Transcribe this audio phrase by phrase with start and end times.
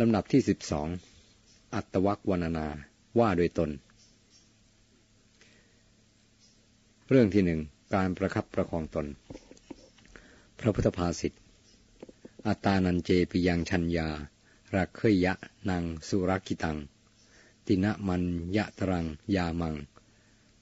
[0.00, 0.88] ลำดับที่สิบสอง
[1.74, 2.66] อัตวักวรรณนา
[3.18, 3.70] ว่าโดยตน
[7.10, 7.60] เรื่องที่หนึ่ง
[7.94, 9.06] การประคับประคองตน
[10.58, 11.32] พระพุทธภาษิต
[12.46, 14.08] อัตานันเจปิยังชัญญา
[14.76, 15.34] รักเคยยะ
[15.70, 16.76] นางสุรักิตัง
[17.66, 18.22] ตินะมัน
[18.56, 19.04] ยะตรัง
[19.36, 19.74] ยามัง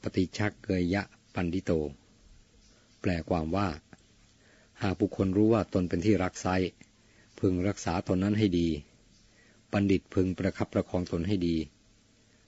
[0.02, 1.02] ปฏิชักเกยยะ
[1.34, 1.70] ปันดิโต
[3.00, 3.68] แปลความว่า
[4.82, 6.46] หากบุคคลรู้ว่าตนเป็นที่รักไซ
[7.38, 8.68] พึงรักษาตนนั้นให้ดี
[9.72, 11.56] บัณฑิตพึงประคับประคองตนให้ดี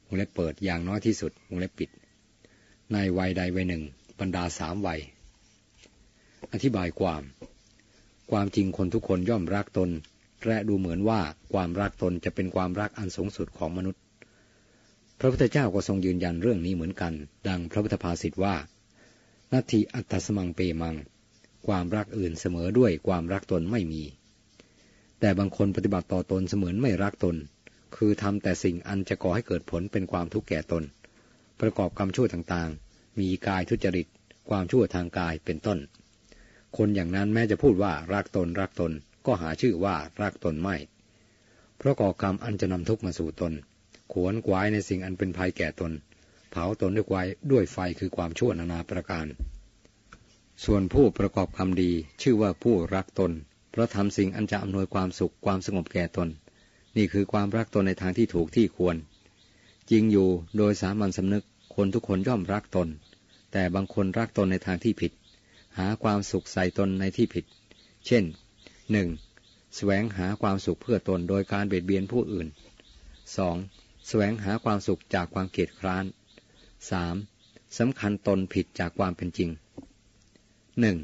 [0.07, 1.91] วงเล็บเปิดอย่างน้อยที่สุดวงเล็บปิด
[2.93, 3.83] ในวัยใดวัยหนึ่ง
[4.21, 5.01] บรรดาสามวัย
[6.53, 7.23] อธิบายความ
[8.31, 9.91] ความจริงคนทุกคนย่อมรักตน
[10.47, 11.21] และดูเหมือนว่า
[11.53, 14.03] ความรักตนจะเป็นความรักอันสูงสุดของมนุษย์
[15.19, 17.13] พระพุทธเจ้าก็ทรงยืนยันเรื่องนี้เหมือนกัน
[17.49, 18.55] ดังพระพุทธภาษิตว่า
[19.53, 20.95] นาทีอัตสมังเปมัง
[21.67, 24.03] ความรักอื่นเสมอด้วยความรักตนไม่มี
[25.27, 27.37] แต่บางคนปฏิบัติต่อตนเสมือนไม่รักตน
[27.97, 30.85] คือทำแต่สิ่งอันจะก่อให้เกิดผลเป็นความทุกข์แก่ตน
[31.61, 34.07] ประกอบกรรมชั่วต่างๆ มีกายทุจริต
[34.49, 35.79] ความชั่วทางกายเป็นต้น
[36.77, 38.93] คนอย่างนั้นแม้จะพูดว่ารักตนรักตน
[39.27, 40.77] ก็หาชื่อว่ารักตนไม่
[41.79, 43.53] เพราะก่อกรรมอันจะนำทุกข์มาสู่ตน
[44.13, 45.93] ขวนกวายในสิ่งอันเป็นภัยแก่ตน
[46.51, 47.17] เผาตนด้วยไว
[47.51, 49.27] ด้วยไฟคือความชั่วนานาประการ
[50.65, 51.91] ส่วนผู้ประกอบกรรมดี
[52.23, 53.33] ชื่อว่าผู้รักตน
[53.75, 56.29] เพราะทำสิ่งอันจะอำนวยความสุขความสงบแก่ตน
[56.97, 58.97] นี่คือความรักตนในทางที่ถูกที่ควร
[59.91, 61.45] จริงอยู่โดยสามัญสำนึก
[61.75, 62.89] คนทุกคนย่อมรักตน
[63.53, 65.13] แต่บางคนรักตนในทางที่ผิด
[65.79, 67.45] หาความสุขใส่ตนในที่ผิด
[68.07, 68.25] เช่น
[68.93, 69.09] หนึ่ง
[69.77, 72.49] แสวงหาความสุขเพื่อตนโดยการเบียดเบียนผู้อื่น
[73.37, 73.57] สอง
[74.09, 76.05] แสวงหาความสุขจากความเกลียดคร้าน
[76.91, 77.17] สาม
[77.79, 79.51] สำคัญตนผิดจากความเป็นจริง
[80.81, 80.97] หนึ่ง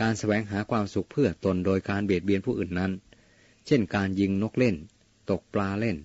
[0.00, 2.92] การแสวงหาความสุขเพื่อตนโดยการเบียดเบียนผู้อื่นนั้น
[3.66, 4.76] เช่นการยิงนกเล่น
[5.30, 5.96] ตกปลาเล่น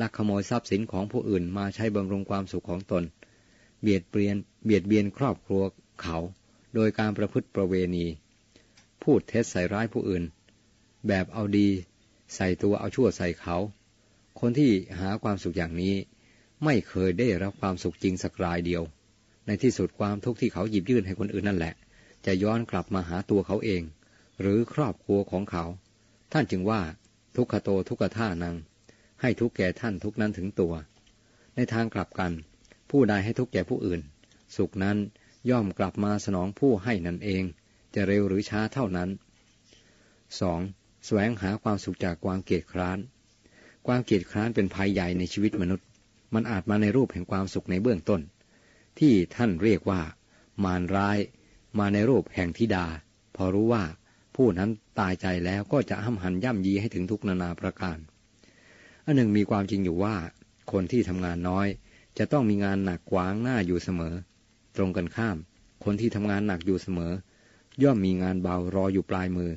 [0.00, 3.04] ลักขโมยทรัพย์สินของผู้อื่นมาใช้บำรุงความสุขของตน
[3.82, 5.62] เบียดเบียนเบียดเบียนครอบครัว
[6.02, 6.18] เขา
[6.74, 8.06] โดยการประพฤติประเวณี
[9.02, 10.24] พูดเท็จใส่ร้ายผู้อื่น
[11.06, 11.68] แบบเอาดี
[12.34, 13.56] ใส่ตัวเอาชั่วใส่เขา
[14.40, 15.94] คนที่หาความสุขอย่างนี้
[16.64, 18.82] ไม่เคยได้รับความสุขจริงสักรายเดียว
[19.46, 21.74] ในที่สุดความทุกข์ที่เขาหยิบยื่นให้คนอื่นนั่นแหละ
[22.26, 23.82] จะย้อนกลับมาหาตัวเขาเอง
[24.40, 25.64] หรือครอบครัวของเขา
[26.32, 26.80] ท่านจึงว่า
[27.36, 28.56] ทุกขโตทุกขท่านัง
[29.20, 30.74] ให้ทุกแก่ท่านทุกนั้นถึงตัว
[31.54, 32.32] ในทางกลับกัน
[32.90, 34.00] ผู้ใดให้ทุกแก่ผู้อื่น
[34.56, 34.96] สุขนั้น
[35.50, 37.42] ย่อมกลับมาสนองผู้ให้นั่นเอง
[37.94, 39.10] จะเร็วหรือช้าเท่านั้น
[40.28, 41.04] 2.
[41.06, 42.98] แสวงหาความสุขจากความเกียดคร้าน
[43.86, 45.86] ความเกียดคร้านเป็นภัยใหญ่ในชีวิตมนุษย์
[46.34, 48.20] มันอาจมาในรูปแห่งความสุขในเบื้องต้น
[48.98, 50.00] ที่ท่านเรียกว่า
[50.64, 51.18] มารร้าย
[51.78, 52.86] มาในรูปแห่งธิดา
[53.36, 53.84] พอรู้ว่า
[54.36, 57.98] ผู้นั้นตายใจแล้วก็จะห้ำหันย่ำยีให้ถึงทุกนานาประการ
[59.04, 60.16] อันหนึ่งมีความจริงอยู่ว่า
[60.72, 61.66] คนที่ทำงานน้อย
[62.18, 64.14] จะต้องมีงานหนักกว้างหน้าอยู่เสมอ
[64.76, 65.36] ตรงกันข้าม
[65.84, 67.12] คนที่ทำงานหนักอยู่เสมอ
[67.82, 69.50] ย่อมมีงานเบารออยู่ปลายมือ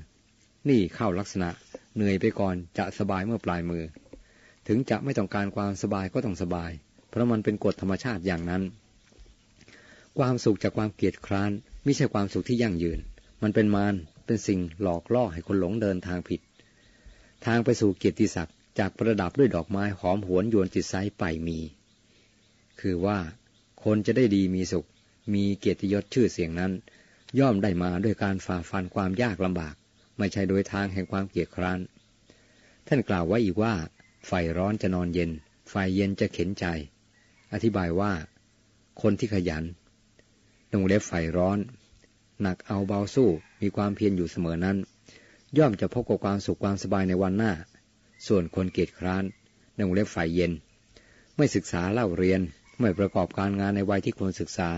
[0.69, 1.50] นี่เข้าลักษณะ
[1.95, 3.83] เหนื่อยไปก่อนจะสบายเมื่อปลายมือ
[4.67, 6.72] ถึงจะไม่ต้องการความสบายก็ต้องสบาย
[7.09, 8.63] เพราะมันเป็นกฎธรรมชาติอย่างนั้น
[10.17, 11.51] ความสุขจากความเกียดคร้าน
[11.83, 13.00] ไม่ใช่ความสุขที่ยั่งยืน
[13.41, 13.95] มันเป็นมาร
[14.25, 16.41] เป็นสิ่งหลอกล่อให้คนหลงเดินทางผิด
[17.45, 21.59] ทางไปสู่เกียรติศักดิ์จากประดับด้วยดอกไม้หอมหวนยวนจิตไซไปมี
[22.79, 23.19] คือว่า
[23.83, 24.88] คนจะได้ดีมีสุข
[25.33, 26.72] มีเกียรติยศชื่อเสียงนั้น
[27.39, 29.75] ย่อมได้มาด้วยการฝ่าฟันความยากลำบาก
[30.17, 31.79] ไม่ใช่โดยทางแห่งความเกียดคร้าน
[32.88, 33.73] ท่านกล่าวไว้อีกว่า
[34.27, 35.31] ไฟร้อนจะนอนเย็น
[35.69, 36.66] ไฟเย็นจะเข็นใจ
[37.53, 38.11] อธิบายว่า
[39.01, 39.63] คนที่ขยัน
[40.73, 41.59] ลงเล็บไฟร้อน
[42.41, 43.29] หนักเอาเบาสู้
[43.61, 44.78] มีความเพียรอยู่เสมอนั้น
[45.57, 47.51] ย่อมจะพบกับความสุขความสบายในวันหน้า
[48.28, 49.23] ส่วนคนเกียจคร้าน
[49.79, 50.51] ลงเล็บไฟเย็น
[51.35, 52.41] ไม่ศึกษาเล่าเรียน
[52.79, 54.69] ไม่ประกอบการงานในวัยที่ควรศึกษา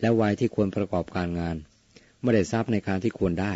[0.00, 1.56] และวัยที่ควรประกอบการงาน
[2.20, 3.54] ไม่ได้ทรัพย์ในการที่ควรได้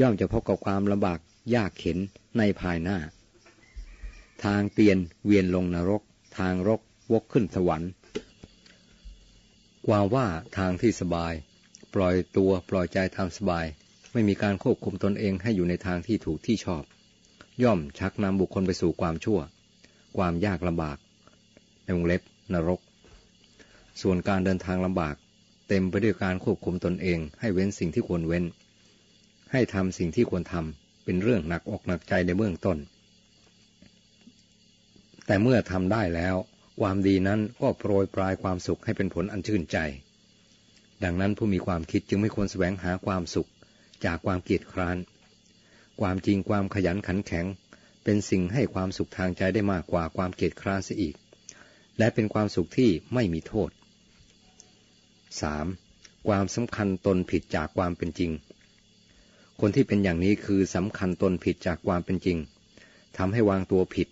[0.00, 1.18] ย่อมจะพบกับความลำบาก
[1.54, 1.98] ยากเข็น
[2.38, 2.98] ในภายหน้า
[4.44, 6.02] ทางเตียนเวียนลงนรก
[6.38, 6.80] ทางรก
[7.12, 7.90] วกขึ้นสวรรค์
[9.88, 10.26] ความว่า
[10.58, 11.32] ทางที่สบาย
[11.94, 13.66] ปล่อยตัวปล่อยใจทำสบาย
[14.12, 16.84] ไม่มีการควบคุมตนเองให้อยู่ในทางที่ถูกที่ชอบ
[17.62, 19.40] ย่อมชักนำบุคคลไปสู่ความชั่ว
[20.16, 20.98] ความยากลำบาก
[21.84, 22.22] ในวงเล็บ
[22.52, 22.80] นรก
[24.02, 25.14] ส่วนการเดินทางลำบาก
[25.68, 28.44] เต็มไปด้วยการควบคุมตนเอง ให้เว้นสิ่งที่ควรเว้น
[29.52, 32.78] ให้ทำสิ่งที่ควรทำเป็นเรื่องหนักอกหนักใจในเบื้องต้น
[35.26, 36.36] แต่เมื่อทำได้แล้ว
[36.80, 39.78] ความดีนั้นก็โปรยปลายความสุขให้เป็นผลอันชื่นใจ
[41.04, 43.48] ดังนั้นผู้มีความคิดจึงไม่ควรแสวงหาความสุข
[44.04, 44.96] จากความเกียดคร้าน
[46.00, 47.46] ความจริงความขยันขันแข็ง
[48.04, 51.14] เป็นสิ่งให้ความสุขทางใจได้มากกว่าความเกียดคร้านเสียอีก
[51.98, 53.70] และเป็นความสุขที่ไม่มีโทษ
[55.38, 56.28] 3.
[56.28, 58.30] ความสำคัญตนผิดจากความเป็นจริง
[59.60, 62.38] คนที่เป็นอย่างนี้คือสำคัญตนผิดจากความเป็นจริง
[63.16, 64.08] ทำให้วางตัวผิด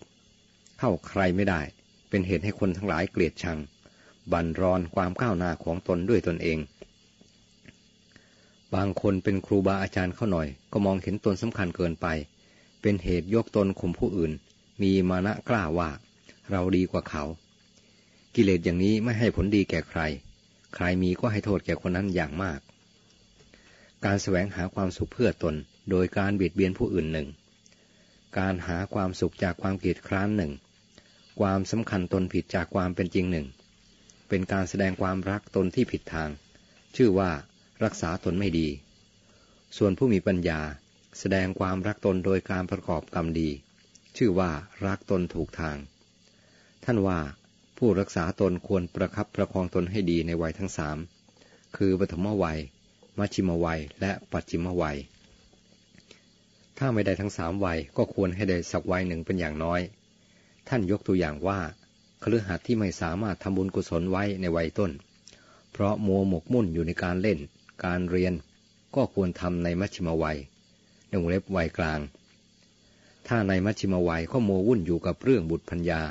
[0.79, 1.61] เข้าใครไม่ได้
[2.15, 3.59] เป็นเหตุให้คนทั้งหลายเกลียดชัง
[4.31, 6.59] บันรอนความก้าวหน้าของตนด้วยตนเอง
[8.75, 12.07] บางคนเป็นครูบาอาจารย์เข้าหน่อย ก็มองเห็นตนสำคัญเกินไป
[12.81, 14.31] เป็นเหตุยกตนข่มผู้อื่น
[14.81, 15.89] มีมานะกล้าว่า
[16.51, 17.23] เราดีกว่าเขา
[18.35, 20.01] กิเลสอย่างนี้ไม่ให้ผลดีแก่ใคร
[20.75, 22.59] ใครมีก็ให้โทษแก่คนนั้นอย่างมาก
[24.05, 25.55] การแสวงหาความสุขเพื่อตน
[25.89, 27.27] โดยการเบียดเบียนผู้อื่นหนึ่ง
[28.37, 30.51] การหาความสุขจากความเกลียดคร้านหนึ่ง
[31.39, 33.47] ความสำคัญตนผิดจากความเป็นจริงหนึ่ง
[34.29, 36.29] เป็นการแสดงความรักตนที่ผิดทาง
[36.95, 37.31] ชื่อว่า
[37.83, 38.67] รักษาตนไม่ดี
[39.77, 40.61] ส่วนผู้มีปัญญา
[41.19, 43.49] แสดงความรักตนโดยการประกอบกรรมดี
[44.17, 44.51] ชื่อว่า
[44.85, 45.77] รักตนถูกทาง
[46.83, 47.19] ท่านว่า
[47.77, 50.97] ผู้รักษาตนควรประคับประคองตนให้ดีในวัยทั้งสาม
[51.77, 52.59] คือปฐมวัย
[53.17, 54.97] มัชชิมวัย และปัจฉิมวัย
[56.77, 59.81] ถ้าไม่ได้ทั้งสามวัยก็ควรให้ได้สักวัยหนึ่งเป็นอย่างน้อย
[60.67, 61.59] ท่านยกตัวอย่างว่า
[62.21, 64.91] คฤหัสถ์ที่ไม่สามารถทำบุญกุศลไว้ในวัยต้น
[65.71, 67.39] เพราะมัวหมกมุ่นอยู่ในการเล่น
[67.85, 68.33] การเรียน
[68.95, 70.37] ก็ควรทำในมัชชิมวัย
[71.07, 71.99] ในวงเล็บวัยกลาง
[73.27, 76.01] ถ้าในมัชชิมวัยก็มัววุ่นอยู่กับเรื่องบุตรพัญญา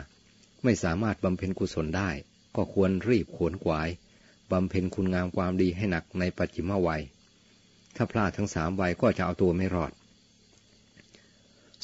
[0.62, 2.10] ไม่สามารถบำเพ็ญกุศลได้
[2.56, 3.88] ก็ควรรีบขวนขวาย
[4.52, 7.02] บำเพ็ญคุณงามความดีให้หนักในปัจฉิมวัย
[7.96, 9.92] ถ้าพลาดทั้งสามวัยก็จะเอาตัวไม่รอด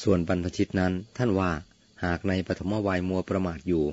[0.03, 1.51] ส่วนบรรพชิตนั้นท่านว่า
[2.05, 3.85] หากในปฐมวัยมัวประมาทอยู่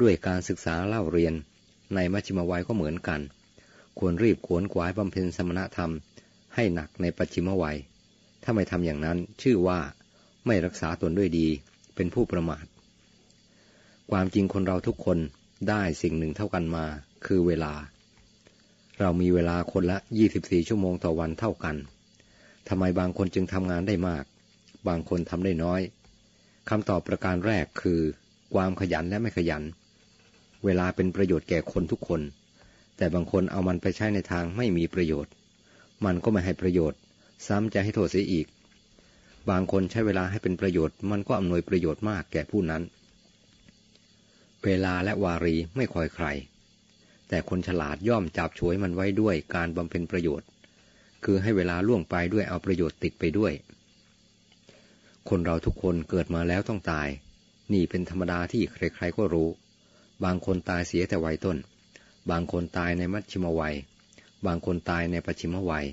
[0.00, 1.34] ด้วยการศึกษาเล่าเรียน
[1.94, 3.20] ในมัชฌิมวัยก็เหมือนกัน
[3.98, 5.92] ควรรีบขวนขวายบำเพ็ญสมณธรรม
[6.54, 7.76] ให้หนักในปัจฉิมวัย
[8.42, 9.78] ถ้าไม่ทำอย่างนั้นชื่อว่า
[10.46, 11.48] ไม่รักษาตนด้วยดี
[11.94, 12.64] เป็นผู้ประมาท
[14.10, 15.18] ความจริงคนเราทุกคน
[15.68, 16.84] ได้สิ่งหนึ่งเท่ากันมา
[17.26, 17.72] คือเวลา
[19.00, 19.98] เรามีเวลาคนละ
[20.32, 21.76] 24 ชั่วโมงต่อวันเท่ากัน
[22.68, 24.24] ทำไมบางคนจึงทำงานได้มาก
[24.88, 25.80] บางคนทำได้น้อย
[26.70, 28.00] คำตอบประการแรกคือ
[28.54, 29.62] ความขยันและไม่ขยัน
[30.64, 32.20] เวลาเป็นประโยชน์แก่คนทุกคน
[32.96, 35.32] แต่บางคนเอามันไปใช้ในทางไม่มีประโยชน์
[36.04, 36.98] มันก็ไม่ให้ประโยชน์
[37.46, 38.46] ซ้ำจะให้โทษเสียอีก
[39.50, 42.82] บางคนใช้เวลาให้เป็นประโยชน์ มันก็อำนวยประโยชน์มากแก่ผู้นั้น
[44.64, 46.26] เวลาและวารีไม่คอยใคร
[47.28, 50.48] แต่คนฉลาดย่อมจับฉวยมันไว้ด้วยการบำเพ็ญประโยชน์
[51.24, 53.52] คือให้เวลาล่วงไปด้วยเอาประโยชน์ติดไปด้วย
[55.28, 57.08] คนเราทุกคนเกิดมาแล้วต้องตาย
[57.72, 59.48] นี่เป็นธรรมดาที่ใครๆก็รู้
[60.24, 61.56] บางคนตายเสียแต่วัยต้น
[62.30, 63.74] บางคนตายในมัชชิมวัย
[64.46, 65.86] บางคนตายในปัจฉิมวัย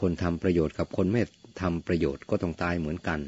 [0.00, 1.22] คนทำประโยชน์กับคนไม่
[1.60, 3.20] ทำประโยชน์ก็ต้องตายเหมือนกัน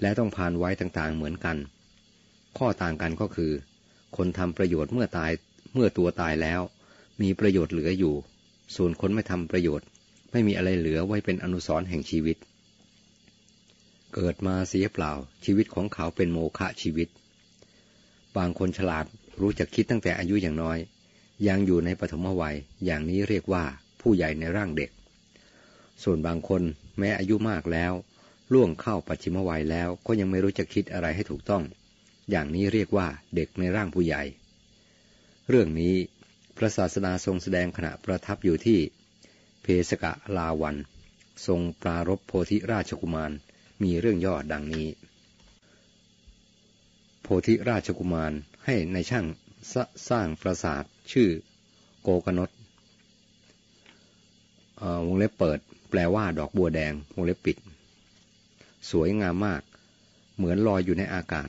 [0.00, 1.56] และต้องผ่านไว้ต่างๆเหมือนกัน
[2.58, 3.52] ข้อต่างกันก็คือ
[4.16, 5.30] คนทำประโยชน์เมื่อตาย
[5.74, 6.60] เมื่อตัวตายแล้ว
[7.20, 8.14] มีประโยชน์เหลืออยู่
[8.76, 9.86] ส่วนคนไม่ทำประโยชน์
[10.32, 12.36] ไม่มีอะไรเหลือไว้เป็นอนุสรณ์แห่งชีวิต
[14.14, 15.12] เกิดมาเสียเปล่า
[15.44, 17.08] ชีวิตของเขาเป็นโมฆะชีวิต
[18.36, 19.06] บางคนฉลาด
[19.40, 20.78] รู้จักคิดตั้งแต่อายุอย่างน้อย
[21.48, 23.64] ยังอยู่ในปฐมวัย อย่างนี้เรียกว่า
[24.00, 24.90] ผู้ใหญ่ในร่างเด็ก
[26.02, 26.62] ส่วนบางคน
[26.98, 27.92] แม้อายุมากแล้ว
[28.52, 31.62] ล่วงเข้าปัจฉิมวัยแล้วก็ยังไม่รู้จักคิดอะไรให้ถูกต้อง
[32.30, 34.22] อย่างนี้เรียกว่าเด็กในร่างผู้ใหญ่
[35.48, 35.94] เรื่องนี้
[36.56, 38.80] พระศาสดาทรงแสดงขณะประทับอยู่ที่
[39.62, 40.76] เพสกะลาวัน
[41.46, 43.32] ทรงปรารบโพธิราชกุมาร
[43.82, 44.88] มีเรื่องย่อดังนี้
[47.22, 48.32] โพธิราชกุมาร
[48.64, 49.26] ให้ในช่าง
[49.72, 49.74] ส
[50.08, 51.28] สร้างปราสาทชื่อ
[52.02, 52.50] โกกนต
[55.06, 55.58] วงเล็บเปิด
[55.90, 57.56] แปลว่าดอกบัวแดง วงเล็บปิด
[58.90, 59.62] สวยงามมาก
[60.36, 61.48] เหมือนลอยอยู่ในอากาศ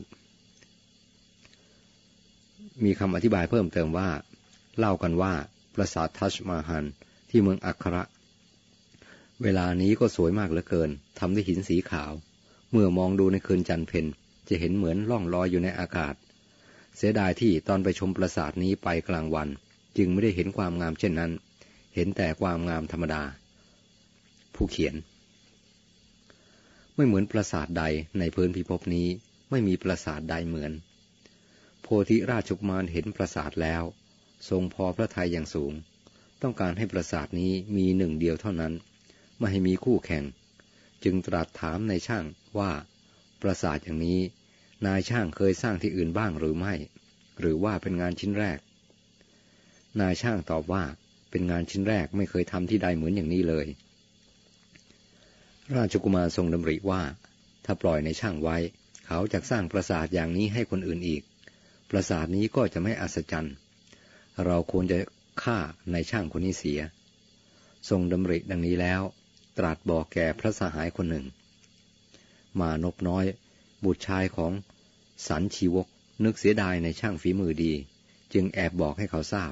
[2.83, 4.09] มีคำอธิบายเพิ่มเติมว่า
[4.77, 5.33] เล่ากันว่า
[5.74, 6.86] ปราสาททัชมาฮัน
[7.29, 8.03] ที่เมืองอัคระ
[9.43, 12.12] เวลานี้ก็สวยมากเหลือเกิน ทำด้วยหินสีขาว
[12.72, 14.05] เมื่อมองดูในคืนจันทร์เพน
[14.48, 16.15] จะเห็นเหมือนล่องลอยอยู่ในอากาศ
[16.96, 19.48] เสียดายที่ตอนไปชมปราสาทนี้ไปกลางวัน
[19.98, 21.31] จึงไม่ได้เห็นความงามเช่นนั้น
[21.96, 23.24] เห็นแต่ความงามธรรมดา
[24.55, 24.96] ผู้เขียน
[26.96, 27.84] ไม่เหมือนปราสาทใด
[28.19, 29.08] ในพื้นพิภพนี้
[29.50, 30.72] ไม่มีปราสาทใดเหมือน
[31.81, 33.84] โพธิราชกุมารเห็นปราสาทแล้ว
[34.50, 35.74] ทรงพอพระทัยอย่างสูง
[36.41, 38.74] ต้องการให้ปราสาทนี้มีหนึ่งเดียวเท่านั้น
[39.39, 40.24] ไม่ให้มีคู่แข่ง
[41.03, 42.25] จึงตรัสถามในช่าง
[42.60, 42.72] ว่า
[43.41, 44.19] ปราสาทอย่างนี้
[44.86, 46.74] นายช่างเคยสร้างที่อื่นบ้างหรือไม่
[47.39, 48.60] หรือว่าเป็นงานชิ้นแรก
[50.01, 50.84] นายช่างตอบว่า
[51.31, 53.67] เป็นงานชิ้นแรกไม่เคยทำที่ใดเหมือนอย่างนี้เลย
[55.75, 57.01] ราชกุมารทรงดำริว่า
[57.65, 58.58] ถ้าปล่อยในช่างไว้
[59.08, 61.22] เขาจะสร้างปราสาทอย่างนี้ให้คนอื่นอีก
[61.89, 63.55] ปราสาทนี้ก็จะไม่อัศจรรย์
[64.46, 64.98] เราควรจะ
[65.43, 65.58] ฆ่า
[65.91, 66.81] ในช่างคนนี้เสีย
[67.89, 69.01] ทรงดำริดังนี้แล้ว
[69.59, 71.25] ตรัสบอกแก่พระสหายคนหนึ่ง
[72.59, 73.25] มานพน้อย
[73.83, 74.51] บุตรชายของ
[75.27, 75.87] สันชีวก
[76.23, 77.73] นึกเสียดายในช่างฝีมือดี
[78.33, 79.51] จึงแอบบอกให้เขาทราบ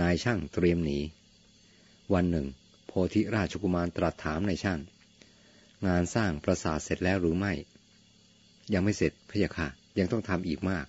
[0.00, 0.98] นายช่างเตรียมหนี
[2.14, 2.46] วันหนึ่ง
[2.86, 4.80] โพธิราชกุมารตรัสถามนายช่าง
[5.86, 7.52] งานสร้างปราสาทเสร็จแล้วหรือไม่
[8.72, 10.86] ยังไม่เสร็จพะยะค่ะ ยังต้องทำอีกมาก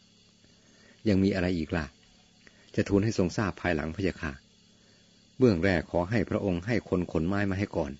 [1.10, 1.86] ยังมีอะไรอีกล่ะ
[2.76, 4.34] จะทูลให้ทรงทราบภายหลังพะยะค่ะ
[5.40, 7.92] เบื้องแรกขอให้พระองค์ให้คนขนไม้มาให้ก่อน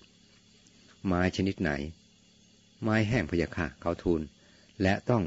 [1.06, 1.70] ไม้ชนิดไหน
[2.82, 4.20] ไม้แห้งพะยะค่ะเขาทูล
[4.82, 5.24] และต้อง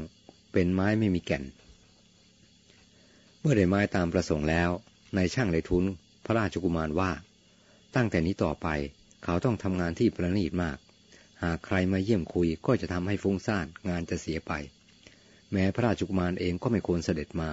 [0.52, 1.44] เป็นไม้ไม่มีแก่น
[3.40, 4.70] เมื่อได้ไม้ตามประสงค์แล้ว
[5.16, 5.84] นายช่างเลยทูล
[6.24, 7.10] พระราชกุมารว่า
[7.94, 8.68] ตั้งแต่นี้ต่อไป
[9.24, 10.78] เขาต้องทำงานที่ประณีตมาก
[11.42, 14.52] หากใครมาเยี่ยมคุยก็จะทำให้ฟุ้งซ่านงานจะเสียไป
[15.52, 17.50] แม้พระราชกุมารเองก็ไม่ควรเสด็จมา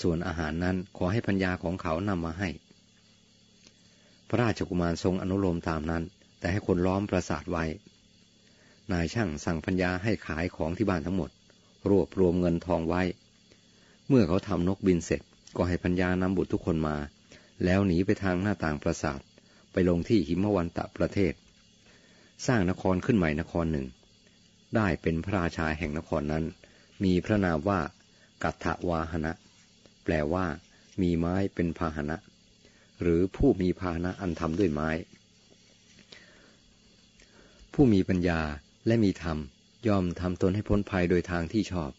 [0.00, 2.48] ส่วนอาหารนั้นขอให้พัญญาของเขานำมาให้
[4.30, 6.02] พระราชกุมารทรงอนุโลมตามนั้น
[6.38, 7.64] แต่ให้คนล้อมปราสาทไว้
[8.92, 11.30] นายช่างสั่งพัญญาให้ขายของที่บ้านทั้งหมด
[11.90, 13.02] รวบรวมเงินทองไว้
[14.08, 15.20] เมื่อเขาทำนกบินเสร็จ
[15.56, 16.96] ก็ให้พัญญานำบุตรทุกคนมา
[17.64, 19.20] แล้วหนีไปทางหน้าต่างปราสาท
[19.72, 21.32] ไปลงที่หิมวันตะประเทศ
[22.46, 23.86] สร้างนครขึ้นใหม่นครหนึ่ง
[24.76, 26.44] ได้เป็นพระราชาแห่งนครนั้น
[27.04, 27.80] มีพระนามว่า
[28.42, 29.32] กัตถวาหนะ
[30.04, 30.46] แปลว่า
[31.00, 32.16] มีไม้เป็นพาหนะ
[33.00, 34.90] หรือผู้มีพาหนะอันทำด้วยไม้
[37.74, 38.40] ผู้มีปัญญา
[38.86, 39.38] และมีธรรม
[39.88, 41.92] ย่อมทำตนให้พ้นภัยโดยทางที่ชอบ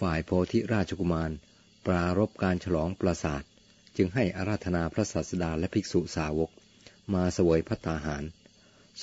[0.00, 1.30] ฝ่ายโพธิราชกุมาร
[1.86, 3.42] ปรารบการฉลองปราสาท
[3.96, 6.50] จึงให้อาราธนาพระศาสดาและภิกษุสาวก
[7.14, 8.24] มาเสวยพัตตาหาร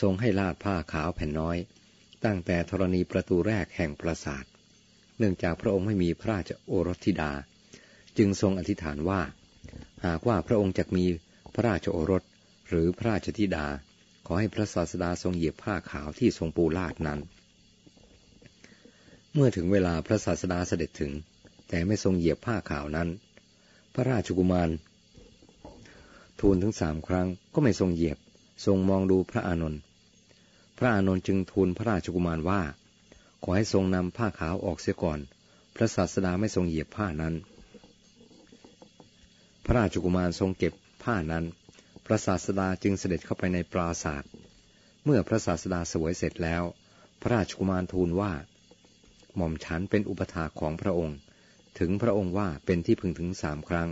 [0.01, 1.57] ทรงให้ลาดผ้าขาวแผ่นน้อย
[2.25, 4.45] ตั้งแต่ธรณีประตูแรกแห่งปราสาท
[5.17, 7.31] เนื่องจากพระองค์ไม่มีพระราชโอรสธิดา
[8.17, 9.21] จึงทรงอธิษฐานว่า
[10.05, 11.05] หากว่าพระองค์จะมี
[11.53, 12.23] พระราชโอรส
[12.69, 13.67] หรือพระราชธิดา
[14.25, 17.19] ขอให้พระศาสดาทรงเหยียบผ้าขาวที่ทรงปูลาดนั้น
[19.33, 21.11] เมื่อถึงเวลาพระศาสดาเสด็จถึง
[21.69, 23.09] แต่ไม่ทรงเหยียบผ้าขาวนั้น
[23.93, 24.69] พระราชกุมาร
[26.39, 28.17] ทูลถึงสามครั้งก็ไม่ทรงเหยียบ
[28.65, 29.81] ทรงมองดูพระอานนท์
[30.77, 32.61] พระอานนท์จึงทูลพระราชกุมารว่า
[33.43, 35.19] ขอให้ทรงนำผ้าขาวออกเสียก่อน
[35.75, 37.33] พระศาสดาไม่ทรงเหยียบผ้านั้น
[39.65, 41.45] พระราชกุมารทรงเก็บผ้านั้น
[42.05, 44.31] พระศาสดาจึงเสด็จเข้าไปในปราศาสตร์
[45.05, 46.63] เมื่อพระศาสดาสวยเสร็จแล้ว
[47.21, 48.33] พระราชกุมารทูลว่า
[49.35, 51.17] หม่อมฉันเป็นอุปถาของพระองค์
[51.79, 53.89] ถึงพระองค์ว่าเป็นที่พึงถึงสามครั้ง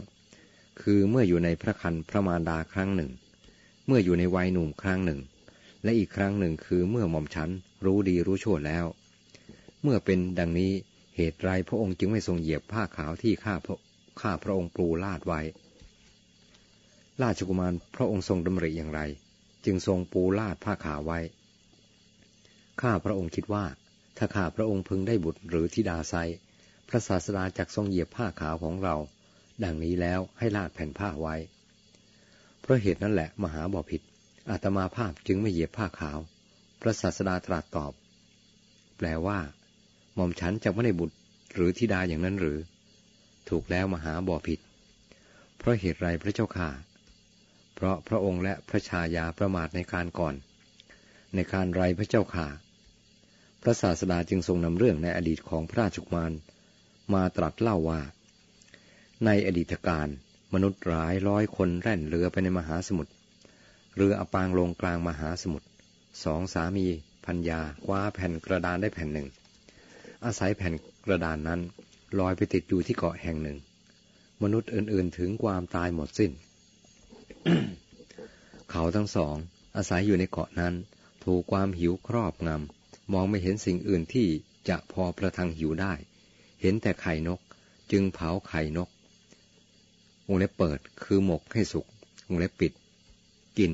[0.81, 3.11] คือเมื่ออยู่ในพระคันพระมารดาครั้งหนึ่ง
[3.85, 5.19] เมื่ออยู่ในวัยหนุ่มครั้งหนึ่ง
[5.83, 7.49] และอีกครั้งหนึ่งคือเมื่อหม่อมฉัน
[7.85, 8.85] รู้ดีรู้ชั่วแล้ว
[9.83, 10.71] เมื่อเป็นดังนี้
[11.15, 13.79] เหตุไรพระองค์จึงไม่ทรงเหยียบผ้าขาวที่ข้าพระ
[14.21, 15.41] ข้าพระองค์ปลูลาดไว้
[17.21, 19.01] ราชกุมารพระองค์ทรงดำริอย่างไร
[19.65, 21.19] จึงทรงปูลาดผ้าขาวไว้
[22.81, 23.65] ข้าพระองค์คิดว่า
[24.17, 26.15] ถ้าข้าพระองค์พึงได้บุตรหรือธิดาไซ
[26.89, 28.95] พระศาสดาจักทรงเหยียบผ้าขาวของเรา
[29.63, 31.35] ดังนี้แล้วให้ลาดแผ่นผ้าไว้
[32.61, 34.01] เพราะเหตุนั้นแหละมหาบอผิด
[34.49, 36.19] อาตมาภาพจึงไม่เหยียบผ้าขาว
[36.81, 37.93] พระศาสดาตรัสตอบ
[38.97, 39.39] แปลว่า
[40.15, 41.15] หม่อมฉันจะไม่ได้บุตร
[41.53, 42.57] หรือธิดาอย่างนั้นหรือ
[43.49, 44.59] ถูกแล้วมหาบ่อผิด
[45.57, 46.69] เพราะเหตุไรพระเจ้าข่า
[47.75, 50.35] เพราะพระองค์และพระชายาประมาทในการก่อน
[51.35, 52.47] ในการไรพระเจ้าข่า
[53.61, 56.31] พระศาสดาจึงทรงนำเรื่องในอดีตของพระราชกุมาร
[57.13, 58.01] มาตรัสเล่าว่า
[59.25, 60.07] ในอดีตการ
[60.53, 63.11] มนุษย์หลายร้อยคนแล่นเรือไปในมหาสมุทร
[63.95, 65.67] เรืออปางลงกลางมหาสมุทร
[66.23, 66.85] สองสามี
[67.25, 69.27] พัญญาคว้าแผ่นกระดานได้แผ่นหนึ่ง
[70.25, 70.73] อาศัยแผ่น
[71.05, 71.59] กระดานนั้น
[72.19, 73.57] ลอยไปติดอยู่ที่เกาะแห่งหนึ่ง
[74.43, 76.31] มนุษย์อื่นๆถึงความตายหมดสิ้น
[78.71, 79.35] เขาทั้งสอง
[79.75, 80.73] อาศัยอยู่ในเกาะนั้น
[81.23, 84.27] ถูกความหิวครอบงำ มองไม่เห็นสิ่งอื่นที่
[84.69, 85.93] จะพอประทังหิวได้
[86.61, 87.39] เห็นแต่ไข่นก
[87.91, 88.89] จึงเผาไข่นก
[90.27, 91.85] วงเล็บเปิดคือหมกให้สุก
[92.27, 92.73] วงเล็บปิด
[93.57, 93.71] กิน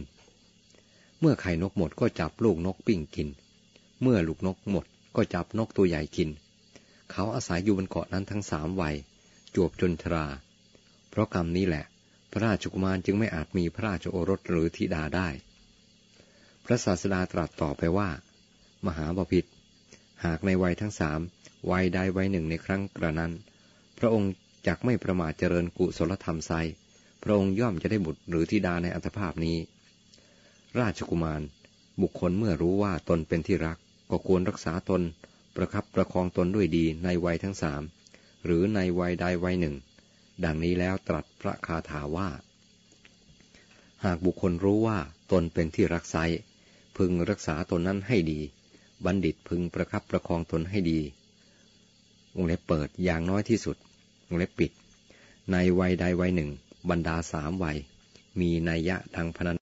[1.19, 3.27] เมื่อไข่นกหมดก็จับลูกนกปิ้งกิน
[4.01, 6.29] เมื่อลูกนกหมดก็จับนกตัวใหญ่กิน
[7.11, 8.95] เขาอาศัยอยู่บนเกาะนั้นทั้งสามวัย
[9.55, 10.25] จวบจนทรา
[11.09, 11.85] เพราะกรรมนี้แหละ
[12.31, 15.27] พระราชกุมารจึงไม่อาจมีพระราชโอรสหรือธิดาได้
[16.65, 18.09] พระศาสดาตรัสต่อไปว่า
[18.85, 19.45] มหาบพิษ
[20.25, 21.19] หากในวัยทั้งสาม
[21.71, 23.31] วัยใดวัยหนึ่งในครั้งกระนั้น
[23.97, 24.31] พระองค์
[24.67, 26.51] จักไม่ประมาทเจริญกุศลธรรมไซ
[27.23, 29.57] พระองค์ย่อมจะได้บุตรหรือธิดาในอัตภาพนี้
[30.79, 31.41] ราชกุมาร
[32.01, 33.77] บุคคลเมื่อรู้ว่าตนเป็นที่รัก
[34.09, 35.01] ก็ควรรักษาตน
[35.57, 37.81] ประคับประคองตนด้วยดีในวัยทั้งสาม
[38.45, 39.75] หรือในวัยใดวัยหนึ่ง
[40.43, 42.29] ดังนี้แล้วตรัสพระคาถาว่า
[44.05, 44.97] หากบุคคลรู้ว่า
[45.31, 46.17] ตนเป็นที่รักไซ
[46.97, 48.39] พึงรักษาตนนั้นให้ดี
[49.05, 50.99] บัณฑิตพึงประคับประคองตนให้ดี
[52.35, 53.77] วงเล็บเปิดอย่างน้อยที่สุด
[54.27, 54.71] วงเล็บปิด
[55.51, 56.49] ในวัยใดวัยหนึ่ง
[56.89, 57.77] บรรดาสามวัย
[58.39, 59.55] มีนัยยะดังพนัน